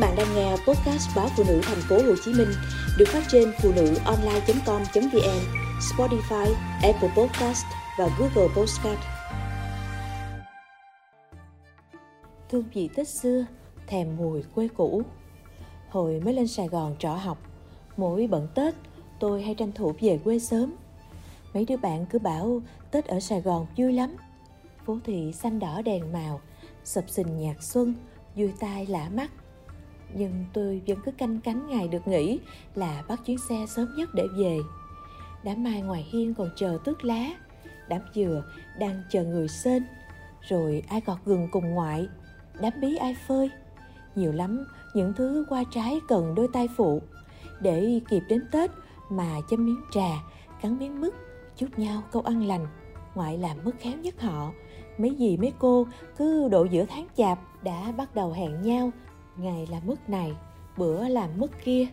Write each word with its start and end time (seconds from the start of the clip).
bạn 0.00 0.16
đang 0.16 0.34
nghe 0.34 0.50
podcast 0.50 1.16
báo 1.16 1.28
phụ 1.36 1.44
nữ 1.48 1.60
thành 1.62 1.80
phố 1.88 1.96
Hồ 1.96 2.14
Chí 2.24 2.32
Minh 2.32 2.48
được 2.98 3.04
phát 3.08 3.22
trên 3.28 3.52
phụ 3.62 3.72
nữ 3.76 3.94
online.com.vn, 4.04 5.40
Spotify, 5.80 6.54
Apple 6.82 7.10
Podcast 7.16 7.64
và 7.98 8.08
Google 8.18 8.54
Podcast. 8.56 8.98
Thương 12.48 12.64
vị 12.74 12.88
Tết 12.94 13.08
xưa, 13.08 13.46
thèm 13.86 14.16
mùi 14.16 14.42
quê 14.54 14.68
cũ. 14.76 15.02
Hồi 15.88 16.20
mới 16.20 16.34
lên 16.34 16.48
Sài 16.48 16.68
Gòn 16.68 16.96
trọ 16.98 17.12
học, 17.12 17.38
mỗi 17.96 18.26
bận 18.26 18.48
Tết 18.54 18.74
tôi 19.18 19.42
hay 19.42 19.54
tranh 19.54 19.72
thủ 19.72 19.92
về 20.00 20.18
quê 20.24 20.38
sớm. 20.38 20.74
Mấy 21.54 21.64
đứa 21.64 21.76
bạn 21.76 22.06
cứ 22.10 22.18
bảo 22.18 22.62
Tết 22.90 23.06
ở 23.06 23.20
Sài 23.20 23.40
Gòn 23.40 23.66
vui 23.76 23.92
lắm. 23.92 24.16
Phố 24.86 24.98
thị 25.04 25.32
xanh 25.32 25.58
đỏ 25.58 25.82
đèn 25.82 26.12
màu, 26.12 26.40
sập 26.84 27.10
sình 27.10 27.40
nhạc 27.40 27.62
xuân, 27.62 27.94
vui 28.36 28.52
tai 28.60 28.86
lạ 28.86 29.08
mắt 29.14 29.30
nhưng 30.14 30.44
tôi 30.52 30.82
vẫn 30.86 30.98
cứ 31.04 31.10
canh 31.10 31.40
cánh 31.40 31.68
ngày 31.68 31.88
được 31.88 32.08
nghỉ 32.08 32.40
là 32.74 33.02
bắt 33.08 33.20
chuyến 33.26 33.38
xe 33.38 33.66
sớm 33.68 33.88
nhất 33.96 34.14
để 34.14 34.26
về. 34.38 34.58
Đám 35.44 35.64
mai 35.64 35.82
ngoài 35.82 36.06
hiên 36.12 36.34
còn 36.34 36.50
chờ 36.56 36.78
tước 36.84 37.04
lá, 37.04 37.26
đám 37.88 38.00
dừa 38.14 38.44
đang 38.78 39.02
chờ 39.10 39.24
người 39.24 39.48
sên, 39.48 39.86
rồi 40.48 40.82
ai 40.88 41.00
gọt 41.06 41.18
gừng 41.24 41.48
cùng 41.50 41.70
ngoại, 41.70 42.08
đám 42.60 42.72
bí 42.80 42.96
ai 42.96 43.16
phơi. 43.28 43.50
Nhiều 44.14 44.32
lắm 44.32 44.64
những 44.94 45.12
thứ 45.16 45.44
qua 45.48 45.64
trái 45.70 46.00
cần 46.08 46.34
đôi 46.34 46.48
tay 46.52 46.68
phụ, 46.76 47.02
để 47.60 48.00
kịp 48.08 48.22
đến 48.28 48.44
Tết 48.52 48.70
mà 49.10 49.36
chấm 49.50 49.66
miếng 49.66 49.80
trà, 49.92 50.10
cắn 50.62 50.78
miếng 50.78 51.00
mứt, 51.00 51.14
chúc 51.56 51.78
nhau 51.78 52.02
câu 52.12 52.22
ăn 52.22 52.46
lành. 52.46 52.66
Ngoại 53.14 53.38
làm 53.38 53.56
mức 53.64 53.72
khéo 53.80 53.96
nhất 53.96 54.20
họ, 54.20 54.52
mấy 54.98 55.16
dì 55.18 55.36
mấy 55.36 55.52
cô 55.58 55.86
cứ 56.16 56.48
độ 56.48 56.64
giữa 56.64 56.84
tháng 56.88 57.06
chạp 57.16 57.38
đã 57.62 57.92
bắt 57.96 58.14
đầu 58.14 58.32
hẹn 58.32 58.62
nhau 58.62 58.90
ngày 59.36 59.66
làm 59.70 59.82
mức 59.86 60.08
này, 60.08 60.32
bữa 60.76 61.08
làm 61.08 61.30
mức 61.36 61.50
kia. 61.64 61.86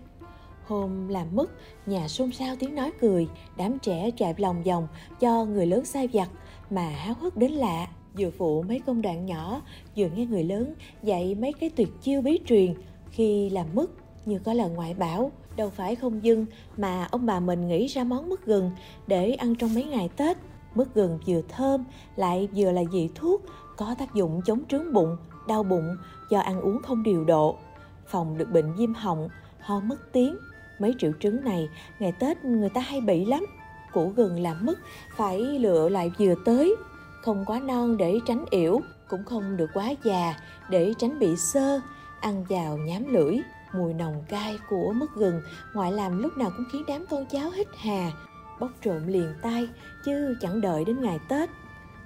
Hôm 0.66 1.08
làm 1.08 1.28
mức, 1.32 1.52
nhà 1.86 2.08
xôn 2.08 2.32
xao 2.32 2.56
tiếng 2.56 2.76
nói 2.76 2.92
cười, 3.02 3.28
đám 3.58 3.80
trẻ 3.80 4.12
chạy 4.18 4.34
lòng 4.38 4.64
vòng 4.64 4.88
cho 5.20 5.46
người 5.46 5.66
lớn 5.66 5.86
sai 5.86 6.08
vặt. 6.14 6.30
Mà 6.70 6.90
háo 6.90 7.16
hức 7.22 7.38
đến 7.38 7.52
lạ, 7.52 7.88
vừa 8.18 8.30
phụ 8.30 8.64
mấy 8.64 8.80
công 8.80 9.02
đoạn 9.02 9.26
nhỏ, 9.26 9.62
vừa 9.98 10.10
nghe 10.16 10.26
người 10.26 10.44
lớn 10.44 10.74
dạy 11.04 11.36
mấy 11.36 11.54
cái 11.54 11.70
tuyệt 11.70 11.90
chiêu 12.02 12.22
bí 12.22 12.40
truyền. 12.46 12.74
Khi 13.12 13.50
làm 13.50 13.68
mức, 13.74 13.98
như 14.26 14.40
có 14.40 14.54
lời 14.54 14.70
ngoại 14.70 14.94
bảo, 14.94 15.32
đâu 15.56 15.70
phải 15.70 15.96
không 15.96 16.24
dưng 16.24 16.46
mà 16.78 17.08
ông 17.12 17.26
bà 17.26 17.40
mình 17.40 17.68
nghĩ 17.68 17.88
ra 17.88 18.04
món 18.04 18.30
mứt 18.30 18.46
gừng 18.46 18.72
để 19.08 19.32
ăn 19.32 19.56
trong 19.56 19.74
mấy 19.74 19.84
ngày 19.84 20.10
tết 20.18 20.38
mứt 20.78 20.88
gừng 20.96 21.20
vừa 21.28 21.42
thơm 21.50 21.84
lại 22.16 22.50
vừa 22.56 22.72
là 22.72 22.82
vị 22.92 23.10
thuốc 23.16 23.42
có 23.78 23.96
tác 24.00 24.14
dụng 24.14 24.42
chống 24.46 24.62
trướng 24.70 24.94
bụng 24.94 25.18
đau 25.48 25.64
bụng 25.64 25.98
do 26.30 26.40
ăn 26.40 26.62
uống 26.62 26.82
không 26.82 27.04
điều 27.04 27.24
độ, 27.24 27.58
phòng 28.08 28.38
được 28.38 28.52
bệnh 28.52 28.74
viêm 28.74 28.94
họng, 28.94 29.30
ho 29.60 29.80
mất 29.80 30.12
tiếng. 30.12 30.38
Mấy 30.80 30.96
triệu 31.00 31.12
chứng 31.20 31.44
này 31.44 31.70
ngày 32.00 32.12
Tết 32.12 32.46
người 32.46 32.70
ta 32.70 32.82
hay 32.82 33.02
bị 33.02 33.26
lắm. 33.26 33.46
Củ 33.94 34.10
gừng 34.10 34.40
làm 34.40 34.66
mứt 34.66 34.78
phải 35.16 35.40
lựa 35.40 35.90
lại 35.90 36.12
vừa 36.20 36.34
tới, 36.46 36.76
không 37.22 37.46
quá 37.46 37.60
non 37.60 37.98
để 37.98 38.20
tránh 38.26 38.46
yểu, 38.50 38.80
cũng 39.08 39.24
không 39.24 39.58
được 39.58 39.70
quá 39.74 39.94
già 40.04 40.36
để 40.70 40.94
tránh 41.00 41.20
bị 41.20 41.36
sơ, 41.38 41.82
ăn 42.20 42.46
vào 42.50 42.78
nhám 42.78 43.14
lưỡi. 43.14 43.38
Mùi 43.74 43.94
nồng 43.94 44.24
cay 44.30 44.60
của 44.70 44.94
mứt 44.96 45.10
gừng 45.16 45.42
ngoại 45.74 45.92
làm 45.92 46.18
lúc 46.18 46.38
nào 46.38 46.52
cũng 46.58 46.66
khiến 46.72 46.84
đám 46.88 47.06
con 47.10 47.26
cháu 47.26 47.50
hít 47.50 47.68
hà, 47.78 48.12
bóc 48.60 48.72
trộm 48.82 49.08
liền 49.08 49.34
tay, 49.42 49.68
chứ 50.06 50.38
chẳng 50.42 50.62
đợi 50.62 50.86
đến 50.86 51.02
ngày 51.02 51.20
Tết. 51.30 51.50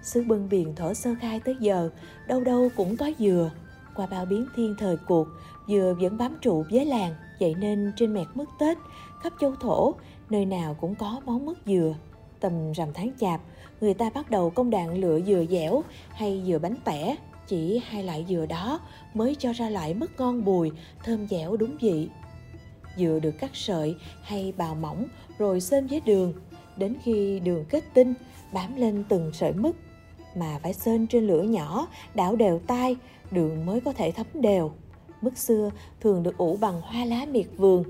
Xứ 0.02 0.24
bưng 0.24 0.50
biển 0.50 0.76
thổ 0.76 0.94
sơ 0.94 1.16
khai 1.22 1.40
tới 1.40 1.56
giờ, 1.60 1.90
đâu 2.28 2.44
đâu 2.44 2.70
cũng 2.76 2.98
có 2.98 3.12
dừa. 3.20 3.52
Qua 3.96 4.08
bao 4.08 4.26
biến 4.26 4.46
thiên 4.56 4.76
thời 4.80 4.98
cuộc, 4.98 5.28
dừa 5.68 5.96
vẫn 6.00 6.18
bám 6.18 6.38
trụ 6.42 6.64
với 6.72 6.86
làng 6.86 7.16
vậy 7.40 7.56
nên 7.60 7.92
trên 7.96 8.14
mẹt 8.14 8.28
mứt 8.34 8.48
tết, 8.60 8.78
khắp 9.24 9.34
châu 9.40 9.56
thổ, 9.56 9.96
nơi 10.30 10.46
nào 10.46 10.74
cũng 10.82 10.96
có 10.96 11.22
món 11.26 11.46
mứt 11.46 11.58
dừa. 11.66 11.96
Tầm 12.40 12.72
rằm 12.72 12.88
tháng 12.94 13.12
chạp, 13.20 13.42
người 13.82 13.94
ta 13.94 14.10
bắt 14.10 14.32
đầu 14.32 14.50
công 14.50 14.70
đoạn 14.70 14.98
lựa 14.98 15.20
dừa 15.22 15.46
dẻo 15.50 15.84
hay 16.10 16.44
dừa 16.48 16.60
bánh 16.60 16.76
tẻ. 16.86 17.16
Chỉ 17.48 17.82
hai 17.86 18.04
loại 18.04 18.26
dừa 18.30 18.46
đó 18.46 18.80
mới 19.14 19.36
cho 19.40 19.54
ra 19.54 19.70
loại 19.70 19.94
mứt 19.94 20.10
ngon 20.18 20.46
bùi, 20.46 20.72
thơm 21.04 21.28
dẻo 21.28 21.58
đúng 21.58 21.78
vị. 21.82 22.10
Dừa 22.98 23.20
được 23.22 23.32
cắt 23.32 23.50
sợi 23.54 23.96
hay 24.22 24.54
bào 24.58 24.76
mỏng, 24.76 25.06
rồi 25.38 25.62
xơm 25.62 25.88
với 25.88 26.02
đường 26.06 26.34
đến 26.82 26.96
khi 27.04 27.40
đường 27.40 27.66
kết 27.70 27.84
tinh 27.94 28.14
bám 28.54 28.76
lên 28.76 29.04
từng 29.10 29.32
sợi 29.34 29.54
mứt 29.54 29.76
mà 30.36 30.60
phải 30.64 30.74
sơn 30.74 31.08
trên 31.08 31.28
lửa 31.28 31.42
nhỏ, 31.42 31.88
đảo 32.14 32.36
đều 32.36 32.60
tay, 32.68 32.96
đường 33.32 33.66
mới 33.66 33.82
có 33.82 33.94
thể 33.94 34.12
thấm 34.12 34.26
đều. 34.34 34.72
Mứt 35.22 35.38
xưa 35.38 35.72
thường 36.00 36.24
được 36.24 36.38
ủ 36.38 36.58
bằng 36.62 36.82
hoa 36.82 37.06
lá 37.06 37.26
miệt 37.32 37.46
vườn, 37.58 37.84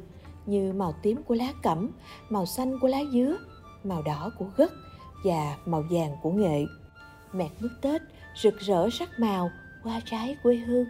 như 0.45 0.73
màu 0.73 0.91
tím 1.01 1.23
của 1.23 1.35
lá 1.35 1.53
cẩm, 1.63 1.89
màu 2.29 2.45
xanh 2.45 2.79
của 2.79 2.87
lá 2.87 2.99
dứa, 3.13 3.37
màu 3.83 4.01
đỏ 4.01 4.31
của 4.39 4.45
gất 4.57 4.71
và 5.23 5.57
màu 5.65 5.83
vàng 5.89 6.17
của 6.21 6.31
nghệ. 6.31 6.65
Mẹt 7.33 7.51
mứt 7.59 7.71
Tết 7.81 8.01
rực 8.41 8.59
rỡ 8.59 8.89
sắc 8.89 9.19
màu, 9.19 9.51
qua 9.83 10.01
trái 10.05 10.35
quê 10.43 10.55
hương, 10.55 10.85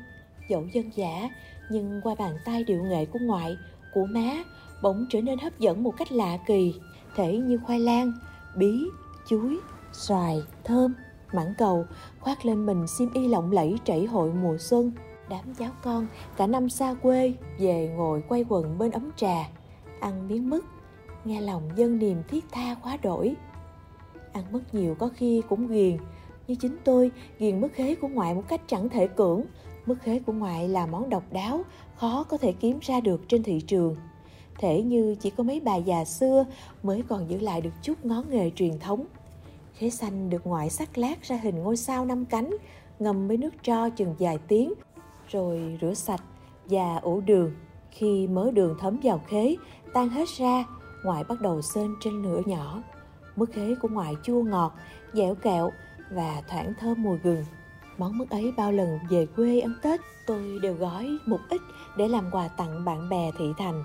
dẫu 0.49 0.65
dân 0.73 0.91
giả, 0.95 1.29
nhưng 1.71 2.01
qua 2.03 2.15
bàn 2.15 2.37
tay 2.45 2.63
điệu 2.63 2.83
nghệ 2.83 3.05
của 3.05 3.19
ngoại, 3.21 3.57
của 3.93 4.05
má, 4.05 4.43
bỗng 4.81 5.05
trở 5.09 5.21
nên 5.21 5.39
hấp 5.39 5.59
dẫn 5.59 5.83
một 5.83 5.93
cách 5.97 6.11
lạ 6.11 6.37
kỳ, 6.47 6.73
thể 7.15 7.37
như 7.37 7.59
khoai 7.65 7.79
lang, 7.79 8.13
bí, 8.55 8.85
chuối, 9.27 9.59
xoài, 9.91 10.43
thơm, 10.63 10.93
mãng 11.33 11.53
cầu 11.57 11.85
khoác 12.19 12.45
lên 12.45 12.65
mình 12.65 12.87
xiêm 12.87 13.13
y 13.13 13.27
lộng 13.27 13.51
lẫy 13.51 13.79
trảy 13.85 14.05
hội 14.05 14.33
mùa 14.33 14.57
xuân. 14.57 14.91
Đám 15.29 15.53
cháu 15.59 15.71
con 15.83 16.07
cả 16.37 16.47
năm 16.47 16.69
xa 16.69 16.93
quê 16.93 17.33
về 17.59 17.93
ngồi 17.97 18.23
quay 18.29 18.45
quần 18.49 18.77
bên 18.77 18.91
ấm 18.91 19.11
trà 19.15 19.49
ăn 19.99 20.27
miếng 20.27 20.49
mứt 20.49 20.63
nghe 21.25 21.41
lòng 21.41 21.69
dân 21.75 21.99
niềm 21.99 22.17
thiết 22.27 22.45
tha 22.51 22.75
quá 22.83 22.97
đổi. 23.03 23.35
Ăn 24.33 24.43
mứt 24.51 24.73
nhiều 24.73 24.95
có 24.95 25.09
khi 25.15 25.41
cũng 25.49 25.67
ghiền 25.67 25.97
như 26.47 26.55
chính 26.55 26.77
tôi 26.83 27.11
ghiền 27.39 27.61
mứt 27.61 27.73
khế 27.73 27.95
của 27.95 28.07
ngoại 28.07 28.33
một 28.33 28.43
cách 28.47 28.61
chẳng 28.67 28.89
thể 28.89 29.07
cưỡng. 29.07 29.43
Mứt 29.85 29.97
khế 30.01 30.19
của 30.19 30.33
ngoại 30.33 30.69
là 30.69 30.85
món 30.85 31.09
độc 31.09 31.23
đáo 31.31 31.61
khó 31.95 32.23
có 32.23 32.37
thể 32.37 32.51
kiếm 32.51 32.79
ra 32.81 33.01
được 33.01 33.21
trên 33.27 33.43
thị 33.43 33.61
trường 33.61 33.95
thể 34.61 34.81
như 34.81 35.15
chỉ 35.19 35.29
có 35.29 35.43
mấy 35.43 35.59
bà 35.59 35.75
già 35.75 36.05
xưa 36.05 36.45
mới 36.83 37.03
còn 37.09 37.29
giữ 37.29 37.39
lại 37.39 37.61
được 37.61 37.73
chút 37.81 38.05
ngón 38.05 38.29
nghề 38.29 38.51
truyền 38.55 38.79
thống 38.79 39.05
Khế 39.81 39.89
xanh 39.89 40.29
được 40.29 40.47
ngoại 40.47 40.69
sắc 40.69 40.97
lát 40.97 41.23
ra 41.23 41.35
hình 41.43 41.63
ngôi 41.63 41.77
sao 41.77 42.05
năm 42.05 42.25
cánh, 42.25 42.49
ngâm 42.99 43.27
với 43.27 43.37
nước 43.37 43.63
tro 43.63 43.89
chừng 43.89 44.15
vài 44.19 44.37
tiếng, 44.47 44.73
rồi 45.27 45.77
rửa 45.81 45.93
sạch 45.93 46.23
và 46.65 46.97
ủ 46.97 47.21
đường. 47.21 47.51
Khi 47.91 48.27
mớ 48.27 48.51
đường 48.51 48.75
thấm 48.79 48.99
vào 49.03 49.21
khế, 49.27 49.55
tan 49.93 50.09
hết 50.09 50.29
ra, 50.37 50.65
ngoại 51.05 51.23
bắt 51.23 51.41
đầu 51.41 51.61
sên 51.61 51.95
trên 52.01 52.23
lửa 52.23 52.41
nhỏ. 52.45 52.83
Mứt 53.35 53.49
khế 53.53 53.75
của 53.81 53.87
ngoại 53.87 54.13
chua 54.23 54.41
ngọt, 54.41 54.75
dẻo 55.13 55.35
kẹo 55.35 55.71
và 56.11 56.41
thoảng 56.49 56.73
thơm 56.79 57.03
mùi 57.03 57.17
gừng. 57.17 57.45
Món 57.97 58.17
mứt 58.17 58.29
ấy 58.29 58.51
bao 58.57 58.71
lần 58.71 58.99
về 59.09 59.25
quê 59.25 59.59
ăn 59.59 59.73
Tết, 59.81 60.01
tôi 60.27 60.59
đều 60.61 60.73
gói 60.73 61.09
một 61.25 61.39
ít 61.49 61.61
để 61.97 62.07
làm 62.07 62.31
quà 62.31 62.47
tặng 62.47 62.85
bạn 62.85 63.09
bè 63.09 63.31
thị 63.39 63.45
thành. 63.57 63.83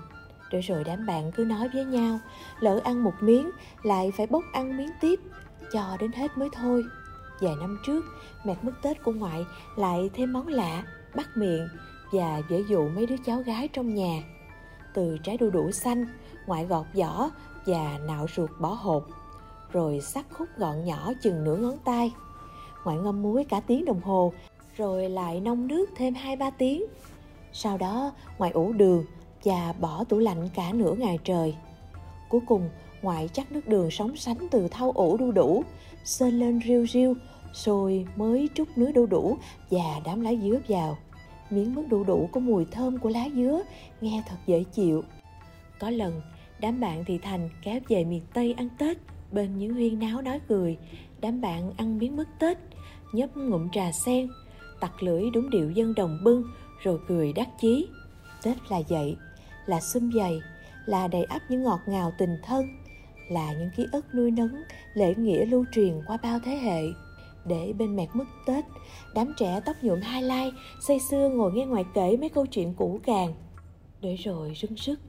Rồi 0.51 0.61
rồi 0.61 0.83
đám 0.83 1.05
bạn 1.05 1.31
cứ 1.31 1.45
nói 1.45 1.69
với 1.73 1.85
nhau, 1.85 2.19
lỡ 2.59 2.81
ăn 2.83 3.03
một 3.03 3.13
miếng 3.19 3.51
lại 3.83 4.11
phải 4.17 4.27
bốc 4.27 4.43
ăn 4.53 4.77
miếng 4.77 4.89
tiếp 5.01 5.19
cho 5.73 5.97
đến 5.99 6.11
hết 6.11 6.37
mới 6.37 6.49
thôi. 6.53 6.83
Vài 7.39 7.55
năm 7.55 7.79
trước 7.85 8.05
mẹ 8.45 8.55
mất 8.61 8.71
tết 8.81 9.03
của 9.03 9.11
ngoại 9.11 9.45
lại 9.75 10.09
thêm 10.13 10.33
món 10.33 10.47
lạ 10.47 10.83
bắt 11.15 11.29
miệng 11.35 11.67
và 12.11 12.41
dễ 12.49 12.63
dụ 12.69 12.89
mấy 12.89 13.05
đứa 13.05 13.15
cháu 13.25 13.41
gái 13.41 13.67
trong 13.67 13.95
nhà. 13.95 14.23
Từ 14.93 15.17
trái 15.23 15.37
đu 15.37 15.49
đủ 15.49 15.71
xanh 15.71 16.07
ngoại 16.45 16.65
gọt 16.65 16.85
vỏ 16.93 17.29
và 17.65 17.97
nạo 18.07 18.25
ruột 18.35 18.49
bỏ 18.59 18.69
hột 18.69 19.07
rồi 19.71 20.01
sắc 20.01 20.25
khúc 20.31 20.47
gọn 20.57 20.85
nhỏ 20.85 21.11
chừng 21.21 21.43
nửa 21.43 21.55
ngón 21.55 21.77
tay. 21.85 22.13
Ngoại 22.83 22.97
ngâm 22.97 23.21
muối 23.21 23.43
cả 23.43 23.59
tiếng 23.59 23.85
đồng 23.85 24.01
hồ 24.01 24.33
rồi 24.77 25.09
lại 25.09 25.39
nông 25.39 25.67
nước 25.67 25.89
thêm 25.95 26.13
hai 26.13 26.35
ba 26.35 26.49
tiếng. 26.49 26.83
Sau 27.53 27.77
đó 27.77 28.11
ngoại 28.37 28.51
ủ 28.51 28.73
đường 28.73 29.05
và 29.43 29.73
bỏ 29.79 30.03
tủ 30.03 30.19
lạnh 30.19 30.49
cả 30.53 30.71
nửa 30.73 30.93
ngày 30.93 31.19
trời. 31.23 31.55
Cuối 32.29 32.41
cùng, 32.47 32.69
ngoại 33.01 33.29
chắc 33.33 33.51
nước 33.51 33.67
đường 33.67 33.91
sóng 33.91 34.15
sánh 34.15 34.47
từ 34.51 34.67
thau 34.67 34.91
ủ 34.91 35.17
đu 35.17 35.31
đủ 35.31 35.63
sơn 36.03 36.39
lên 36.39 36.59
riêu 36.65 36.85
riêu 36.87 37.13
rồi 37.53 38.05
mới 38.15 38.49
trút 38.53 38.67
nước 38.75 38.91
đu 38.95 39.05
đủ 39.05 39.37
và 39.71 40.01
đám 40.05 40.21
lá 40.21 40.31
dứa 40.43 40.59
vào. 40.67 40.97
Miếng 41.49 41.75
mứt 41.75 41.87
đu 41.89 42.03
đủ 42.03 42.29
có 42.31 42.39
mùi 42.39 42.65
thơm 42.65 42.97
của 42.97 43.09
lá 43.09 43.27
dứa, 43.35 43.61
nghe 44.01 44.23
thật 44.27 44.35
dễ 44.45 44.63
chịu. 44.63 45.03
Có 45.79 45.89
lần, 45.89 46.21
đám 46.59 46.79
bạn 46.79 47.03
thì 47.07 47.17
thành 47.17 47.49
kéo 47.63 47.79
về 47.87 48.03
miền 48.03 48.21
tây 48.33 48.53
ăn 48.57 48.69
tết, 48.77 48.97
bên 49.31 49.57
những 49.57 49.73
huyên 49.73 49.99
náo 49.99 50.21
nói 50.21 50.39
cười. 50.47 50.77
Đám 51.21 51.41
bạn 51.41 51.71
ăn 51.77 51.97
miếng 51.97 52.15
mứt 52.15 52.27
tết, 52.39 52.57
nhấp 53.13 53.37
ngụm 53.37 53.69
trà 53.69 53.91
sen, 53.91 54.27
tặc 54.79 55.03
lưỡi 55.03 55.23
đúng 55.33 55.49
điệu 55.49 55.71
dân 55.71 55.95
đồng 55.95 56.19
bưng, 56.23 56.43
rồi 56.83 56.99
cười 57.07 57.33
đắc 57.33 57.49
chí. 57.61 57.87
Tết 58.43 58.57
là 58.69 58.81
vậy 58.89 59.17
là 59.67 59.79
xum 59.79 60.11
dày 60.11 60.41
là 60.85 61.07
đầy 61.07 61.23
ắp 61.23 61.41
những 61.49 61.63
ngọt 61.63 61.79
ngào 61.87 62.13
tình 62.17 62.37
thân, 62.43 62.65
là 63.29 63.53
những 63.53 63.69
ký 63.77 63.85
ức 63.91 64.05
nuôi 64.15 64.31
nấng, 64.31 64.63
lễ 64.93 65.15
nghĩa 65.15 65.45
lưu 65.45 65.65
truyền 65.71 66.01
qua 66.07 66.17
bao 66.23 66.39
thế 66.45 66.55
hệ. 66.55 66.83
Để 67.45 67.73
bên 67.77 67.95
mẹt 67.95 68.09
mứt 68.13 68.27
tết, 68.45 68.65
đám 69.15 69.33
trẻ 69.37 69.61
tóc 69.65 69.75
nhuộm 69.81 69.99
highlight 70.01 70.53
say 70.87 70.99
sưa 70.99 71.29
ngồi 71.29 71.51
nghe 71.53 71.65
ngoài 71.65 71.85
kể 71.93 72.17
mấy 72.17 72.29
câu 72.29 72.45
chuyện 72.45 72.73
cũ 72.73 72.99
càng. 73.05 73.33
Để 74.01 74.15
rồi 74.15 74.53
rưng 74.61 74.75
rức, 74.77 74.99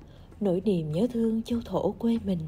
nỗi 0.40 0.62
niềm 0.64 0.92
nhớ 0.92 1.06
thương 1.12 1.42
châu 1.42 1.60
thổ 1.64 1.90
quê 1.90 2.18
mình. 2.24 2.38